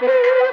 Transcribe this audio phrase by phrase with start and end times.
[0.00, 0.45] Música